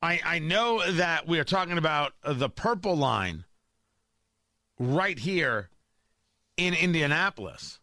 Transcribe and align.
I, 0.00 0.20
I 0.24 0.38
know 0.38 0.88
that 0.92 1.26
we 1.26 1.38
are 1.40 1.44
talking 1.44 1.76
about 1.76 2.12
uh, 2.22 2.32
the 2.32 2.48
purple 2.48 2.96
line 2.96 3.44
right 4.78 5.18
here 5.18 5.70
in 6.56 6.74
Indianapolis. 6.74 7.80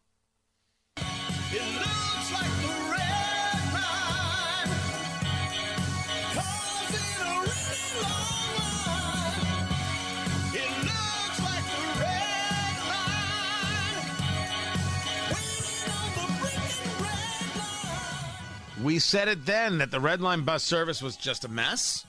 We 18.83 18.99
said 18.99 19.29
it 19.29 19.45
then 19.45 19.77
that 19.77 19.91
the 19.91 20.01
Red 20.01 20.21
Line 20.21 20.41
bus 20.41 20.61
service 20.61 21.01
was 21.01 21.15
just 21.15 21.45
a 21.45 21.47
mess, 21.47 22.05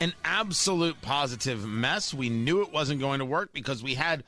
an 0.00 0.14
absolute 0.24 1.00
positive 1.00 1.64
mess. 1.64 2.12
We 2.12 2.28
knew 2.28 2.60
it 2.62 2.72
wasn't 2.72 3.00
going 3.00 3.20
to 3.20 3.24
work 3.24 3.52
because 3.52 3.84
we 3.84 3.94
had 3.94 4.24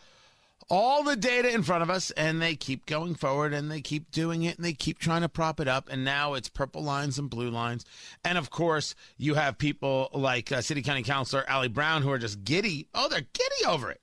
all 0.68 1.02
the 1.02 1.16
data 1.16 1.52
in 1.52 1.64
front 1.64 1.82
of 1.82 1.90
us, 1.90 2.12
and 2.12 2.40
they 2.40 2.54
keep 2.54 2.86
going 2.86 3.16
forward 3.16 3.52
and 3.52 3.68
they 3.68 3.80
keep 3.80 4.12
doing 4.12 4.44
it 4.44 4.56
and 4.56 4.64
they 4.64 4.72
keep 4.72 5.00
trying 5.00 5.22
to 5.22 5.28
prop 5.28 5.58
it 5.58 5.66
up. 5.66 5.88
And 5.90 6.04
now 6.04 6.34
it's 6.34 6.48
purple 6.48 6.82
lines 6.82 7.18
and 7.18 7.28
blue 7.28 7.50
lines. 7.50 7.84
And 8.24 8.38
of 8.38 8.50
course, 8.50 8.94
you 9.18 9.34
have 9.34 9.58
people 9.58 10.10
like 10.12 10.52
uh, 10.52 10.60
City 10.60 10.82
County 10.82 11.02
Councilor 11.02 11.44
Ali 11.50 11.68
Brown 11.68 12.02
who 12.02 12.10
are 12.12 12.18
just 12.18 12.44
giddy. 12.44 12.86
Oh, 12.94 13.08
they're 13.08 13.26
giddy 13.32 13.66
over 13.66 13.90
it. 13.90 14.00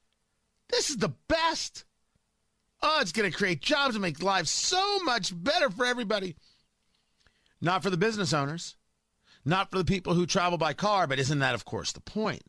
This 0.68 0.90
is 0.90 0.98
the 0.98 1.14
best. 1.30 1.86
Oh, 2.82 3.00
it's 3.00 3.14
going 3.14 3.32
to 3.32 3.38
create 3.38 3.62
jobs 3.62 3.96
and 3.96 4.02
make 4.02 4.22
lives 4.22 4.52
so 4.52 5.00
much 5.00 5.32
better 5.42 5.70
for 5.70 5.86
everybody. 5.86 6.36
Not 7.60 7.84
for 7.84 7.90
the 7.90 7.98
business 7.98 8.34
owners, 8.34 8.76
not 9.44 9.72
for 9.72 9.78
the 9.78 9.86
people 9.86 10.14
who 10.14 10.26
travel 10.26 10.58
by 10.58 10.74
car, 10.74 11.08
but 11.08 11.20
isn't 11.20 11.40
that, 11.40 11.56
of 11.56 11.66
course, 11.66 11.92
the 11.92 12.02
point? 12.02 12.44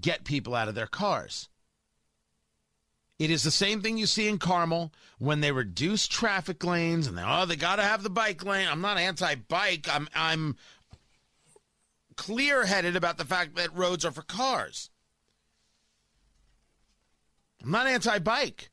Get 0.00 0.24
people 0.24 0.54
out 0.54 0.68
of 0.68 0.74
their 0.74 0.86
cars. 0.86 1.48
It 3.18 3.30
is 3.30 3.42
the 3.42 3.50
same 3.50 3.80
thing 3.80 3.96
you 3.96 4.06
see 4.06 4.28
in 4.28 4.38
Carmel 4.38 4.92
when 5.18 5.40
they 5.40 5.52
reduce 5.52 6.06
traffic 6.06 6.62
lanes 6.62 7.06
and 7.06 7.16
they 7.16 7.22
oh 7.24 7.46
they 7.46 7.56
got 7.56 7.76
to 7.76 7.82
have 7.82 8.02
the 8.02 8.10
bike 8.10 8.44
lane. 8.44 8.68
I'm 8.68 8.82
not 8.82 8.98
anti-bike. 8.98 9.86
I'm 9.90 10.06
I'm 10.14 10.56
clear-headed 12.16 12.94
about 12.94 13.16
the 13.16 13.24
fact 13.24 13.56
that 13.56 13.74
roads 13.74 14.04
are 14.04 14.10
for 14.10 14.22
cars. 14.22 14.90
I'm 17.62 17.70
not 17.70 17.86
anti-bike. 17.86 18.70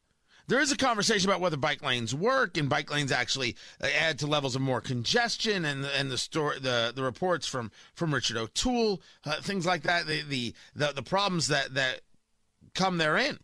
There 0.47 0.59
is 0.59 0.71
a 0.71 0.77
conversation 0.77 1.29
about 1.29 1.39
whether 1.39 1.55
bike 1.55 1.81
lanes 1.81 2.13
work 2.13 2.57
and 2.57 2.69
bike 2.69 2.91
lanes 2.91 3.11
actually 3.11 3.55
uh, 3.81 3.87
add 3.87 4.19
to 4.19 4.27
levels 4.27 4.55
of 4.55 4.61
more 4.61 4.81
congestion 4.81 5.63
and 5.63 5.85
and 5.85 6.11
the 6.11 6.17
story 6.17 6.59
the 6.59 6.91
the 6.93 7.03
reports 7.03 7.47
from 7.47 7.71
from 7.93 8.13
Richard 8.13 8.37
O'Toole 8.37 9.01
uh, 9.25 9.41
things 9.41 9.65
like 9.65 9.83
that 9.83 10.05
the, 10.05 10.21
the 10.21 10.53
the 10.75 10.93
the 10.93 11.03
problems 11.03 11.47
that 11.47 11.73
that 11.75 12.01
come 12.73 12.97
therein. 12.97 13.39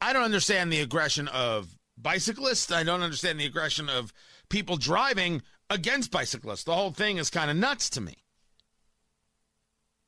I 0.00 0.12
don't 0.12 0.22
understand 0.22 0.72
the 0.72 0.80
aggression 0.80 1.28
of 1.28 1.76
bicyclists. 1.98 2.72
I 2.72 2.84
don't 2.84 3.02
understand 3.02 3.38
the 3.38 3.46
aggression 3.46 3.88
of 3.88 4.12
people 4.48 4.76
driving 4.76 5.42
against 5.68 6.10
bicyclists. 6.10 6.64
The 6.64 6.74
whole 6.74 6.92
thing 6.92 7.18
is 7.18 7.30
kind 7.30 7.50
of 7.50 7.56
nuts 7.56 7.90
to 7.90 8.00
me. 8.00 8.24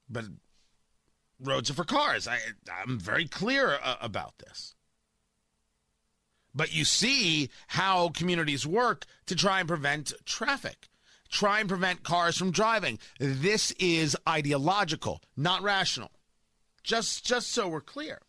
But 0.09 0.25
roads 1.41 1.71
are 1.71 1.75
for 1.75 1.85
cars. 1.85 2.29
I 2.29 2.39
I'm 2.83 3.01
very 3.01 3.27
clear 3.27 3.79
uh, 3.83 3.97
about 4.01 4.39
this. 4.39 4.75
But 6.55 6.73
you 6.75 6.85
see 6.85 7.51
how 7.69 8.11
communities 8.11 8.67
work 8.67 9.07
to 9.27 9.35
try 9.35 9.61
and 9.61 9.69
prevent 9.69 10.13
traffic, 10.25 10.89
try 11.31 11.61
and 11.61 11.69
prevent 11.69 12.03
cars 12.03 12.37
from 12.37 12.51
driving. 12.51 12.99
This 13.19 13.73
is 13.73 14.17
ideological, 14.29 15.23
not 15.37 15.63
rational. 15.63 16.11
Just 16.83 17.25
just 17.25 17.51
so 17.51 17.69
we're 17.69 17.81
clear. 17.81 18.21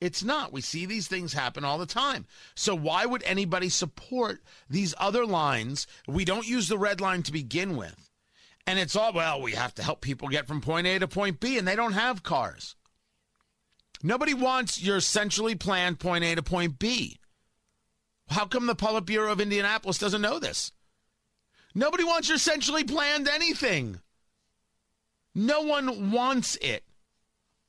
It's 0.00 0.22
not. 0.22 0.52
We 0.52 0.60
see 0.60 0.84
these 0.84 1.08
things 1.08 1.32
happen 1.32 1.64
all 1.64 1.78
the 1.78 1.86
time. 1.86 2.26
So 2.54 2.74
why 2.74 3.06
would 3.06 3.22
anybody 3.22 3.70
support 3.70 4.42
these 4.68 4.94
other 4.98 5.24
lines? 5.24 5.86
We 6.06 6.26
don't 6.26 6.46
use 6.46 6.68
the 6.68 6.76
red 6.76 7.00
line 7.00 7.22
to 7.22 7.32
begin 7.32 7.76
with. 7.76 8.10
And 8.66 8.78
it's 8.78 8.96
all, 8.96 9.12
well, 9.12 9.40
we 9.40 9.52
have 9.52 9.74
to 9.76 9.82
help 9.82 10.00
people 10.00 10.28
get 10.28 10.46
from 10.46 10.60
point 10.60 10.86
A 10.86 10.98
to 10.98 11.08
point 11.08 11.40
B, 11.40 11.58
and 11.58 11.66
they 11.66 11.76
don't 11.76 11.92
have 11.92 12.22
cars. 12.22 12.76
Nobody 14.02 14.34
wants 14.34 14.82
your 14.82 15.00
centrally 15.00 15.54
planned 15.54 15.98
point 15.98 16.24
A 16.24 16.34
to 16.34 16.42
point 16.42 16.78
B. 16.78 17.18
How 18.28 18.46
come 18.46 18.66
the 18.66 18.74
Public 18.74 19.06
Bureau 19.06 19.32
of 19.32 19.40
Indianapolis 19.40 19.98
doesn't 19.98 20.22
know 20.22 20.38
this? 20.38 20.72
Nobody 21.74 22.04
wants 22.04 22.28
your 22.28 22.38
centrally 22.38 22.84
planned 22.84 23.28
anything. 23.28 24.00
No 25.34 25.62
one 25.62 26.12
wants 26.12 26.56
it. 26.56 26.84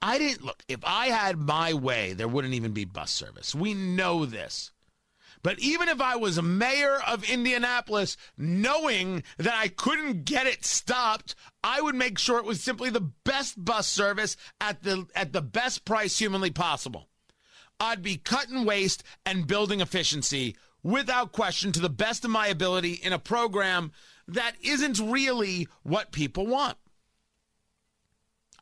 I 0.02 0.20
didn't 0.20 0.44
look, 0.46 0.62
if 0.68 0.80
I 0.84 1.08
had 1.08 1.38
my 1.40 1.74
way, 1.74 2.14
there 2.14 2.28
wouldn't 2.28 2.54
even 2.54 2.74
be 2.74 2.86
bus 2.86 3.12
service. 3.12 3.56
We 3.56 3.74
know 3.74 4.26
this. 4.26 4.72
But 5.46 5.60
even 5.60 5.90
if 5.90 6.02
I 6.02 6.16
was 6.16 6.42
mayor 6.42 6.98
of 7.06 7.30
Indianapolis, 7.30 8.18
knowing 8.36 9.22
that 9.38 9.54
I 9.54 9.68
couldn't 9.68 10.26
get 10.26 10.48
it 10.48 10.66
stopped, 10.66 11.36
I 11.64 11.82
would 11.82 11.94
make 11.94 12.18
sure 12.18 12.40
it 12.40 12.46
was 12.46 12.64
simply 12.64 12.90
the 12.90 13.12
best 13.24 13.64
bus 13.64 13.86
service 13.86 14.38
at 14.60 14.82
the 14.82 15.06
at 15.14 15.34
the 15.34 15.44
best 15.44 15.86
price 15.86 16.18
humanly 16.18 16.50
possible. 16.50 17.10
I'd 17.80 18.02
be 18.02 18.18
cutting 18.18 18.66
waste 18.66 19.04
and 19.24 19.46
building 19.46 19.82
efficiency 19.82 20.56
without 20.82 21.32
question 21.32 21.72
to 21.74 21.80
the 21.80 21.90
best 21.90 22.26
of 22.26 22.32
my 22.32 22.48
ability 22.48 22.94
in 22.94 23.14
a 23.14 23.20
program 23.20 23.92
that 24.28 24.56
isn't 24.64 24.98
really 25.00 25.68
what 25.84 26.12
people 26.12 26.48
want. 26.48 26.78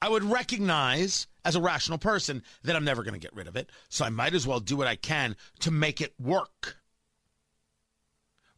I 0.03 0.09
would 0.09 0.25
recognize 0.25 1.27
as 1.45 1.55
a 1.55 1.61
rational 1.61 1.97
person 1.97 2.43
that 2.63 2.75
I'm 2.75 2.83
never 2.83 3.03
going 3.03 3.13
to 3.13 3.21
get 3.21 3.33
rid 3.33 3.47
of 3.47 3.55
it. 3.55 3.69
So 3.87 4.03
I 4.03 4.09
might 4.09 4.33
as 4.33 4.45
well 4.45 4.59
do 4.59 4.75
what 4.75 4.85
I 4.85 4.97
can 4.97 5.37
to 5.61 5.71
make 5.71 6.01
it 6.01 6.13
work. 6.19 6.75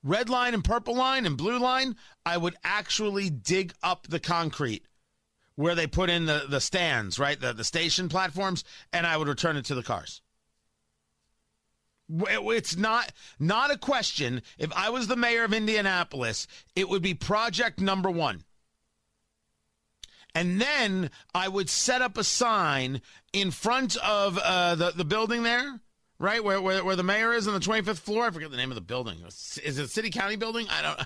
Red 0.02 0.28
line 0.28 0.56
and 0.56 0.64
purple 0.64 0.96
line 0.96 1.24
and 1.24 1.38
blue 1.38 1.60
line, 1.60 1.98
I 2.26 2.38
would 2.38 2.56
actually 2.64 3.30
dig 3.30 3.74
up 3.84 4.08
the 4.08 4.20
concrete 4.20 4.88
where 5.54 5.76
they 5.76 5.86
put 5.86 6.10
in 6.10 6.26
the, 6.26 6.46
the 6.50 6.60
stands, 6.60 7.20
right? 7.20 7.40
The, 7.40 7.54
the 7.54 7.64
station 7.64 8.10
platforms, 8.10 8.64
and 8.92 9.06
I 9.06 9.16
would 9.16 9.28
return 9.28 9.56
it 9.56 9.66
to 9.66 9.76
the 9.76 9.84
cars. 9.84 10.24
It's 12.10 12.76
not 12.76 13.12
not 13.38 13.70
a 13.70 13.78
question. 13.78 14.42
If 14.58 14.74
I 14.74 14.90
was 14.90 15.06
the 15.06 15.16
mayor 15.16 15.44
of 15.44 15.54
Indianapolis, 15.54 16.48
it 16.76 16.90
would 16.90 17.04
be 17.04 17.14
project 17.14 17.80
number 17.80 18.10
one. 18.10 18.45
And 20.36 20.60
then 20.60 21.10
I 21.34 21.48
would 21.48 21.70
set 21.70 22.02
up 22.02 22.18
a 22.18 22.24
sign 22.24 23.02
in 23.32 23.52
front 23.52 23.96
of 23.96 24.38
uh, 24.38 24.76
the, 24.76 24.92
the 24.92 25.06
building 25.06 25.44
there, 25.44 25.80
right? 26.20 26.44
Where, 26.44 26.62
where, 26.62 26.84
where 26.84 26.98
the 26.98 27.04
mayor 27.04 27.34
is 27.34 27.48
on 27.48 27.54
the 27.54 27.60
25th 27.62 28.00
floor. 28.00 28.26
I 28.26 28.32
forget 28.32 28.52
the 28.52 28.58
name 28.58 28.70
of 28.70 28.76
the 28.76 28.82
building. 28.82 29.20
Is 29.26 29.80
it 29.80 29.90
City 29.90 30.10
County 30.10 30.36
building? 30.36 30.68
I 30.70 30.82
don't 30.82 31.00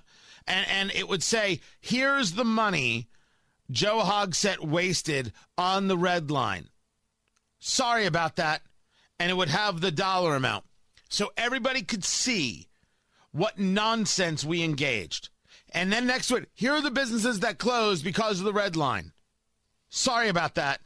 And, 0.47 0.67
and 0.67 0.91
it 0.91 1.07
would 1.07 1.21
say, 1.21 1.61
here's 1.79 2.33
the 2.33 2.43
money 2.43 3.07
Joe 3.69 4.01
Hogsett 4.03 4.65
wasted 4.65 5.31
on 5.55 5.87
the 5.87 5.97
red 5.97 6.31
line. 6.31 6.69
Sorry 7.59 8.07
about 8.07 8.37
that. 8.37 8.63
And 9.19 9.29
it 9.29 9.35
would 9.35 9.49
have 9.49 9.79
the 9.79 9.91
dollar 9.91 10.35
amount. 10.35 10.65
So 11.09 11.31
everybody 11.37 11.83
could 11.83 12.03
see 12.03 12.67
what 13.31 13.59
nonsense 13.59 14.43
we 14.43 14.63
engaged. 14.63 15.29
And 15.71 15.93
then 15.93 16.07
next 16.07 16.29
to 16.29 16.37
it, 16.37 16.49
here 16.55 16.73
are 16.73 16.81
the 16.81 16.89
businesses 16.89 17.41
that 17.41 17.59
closed 17.59 18.03
because 18.03 18.39
of 18.39 18.45
the 18.45 18.53
red 18.53 18.75
line. 18.75 19.11
Sorry 19.89 20.29
about 20.29 20.55
that. 20.55 20.81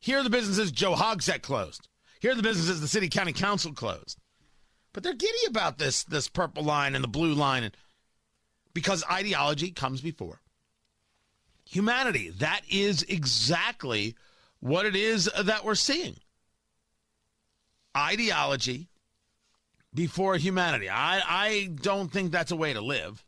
Here 0.00 0.18
are 0.18 0.22
the 0.22 0.30
businesses 0.30 0.70
Joe 0.70 0.94
Hogsett 0.94 1.42
closed. 1.42 1.88
Here 2.20 2.32
are 2.32 2.36
the 2.36 2.42
businesses 2.42 2.80
the 2.80 2.88
city 2.88 3.08
county 3.08 3.32
council 3.32 3.72
closed. 3.72 4.18
But 4.92 5.02
they're 5.02 5.14
giddy 5.14 5.46
about 5.48 5.78
this 5.78 6.04
this 6.04 6.28
purple 6.28 6.62
line 6.62 6.94
and 6.94 7.02
the 7.02 7.08
blue 7.08 7.34
line 7.34 7.64
and 7.64 7.76
because 8.74 9.04
ideology 9.10 9.70
comes 9.70 10.00
before 10.00 10.40
humanity. 11.68 12.30
That 12.30 12.62
is 12.70 13.02
exactly 13.02 14.16
what 14.60 14.86
it 14.86 14.96
is 14.96 15.30
that 15.42 15.64
we're 15.64 15.74
seeing. 15.74 16.16
Ideology 17.96 18.88
before 19.94 20.36
humanity. 20.36 20.88
I, 20.88 21.20
I 21.26 21.70
don't 21.80 22.10
think 22.10 22.32
that's 22.32 22.52
a 22.52 22.56
way 22.56 22.72
to 22.72 22.80
live. 22.80 23.24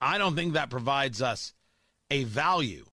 I 0.00 0.18
don't 0.18 0.34
think 0.34 0.54
that 0.54 0.70
provides 0.70 1.22
us 1.22 1.54
a 2.10 2.22
value 2.24 2.86